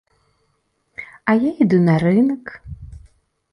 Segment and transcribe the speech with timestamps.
[1.31, 2.43] А я іду на рынак.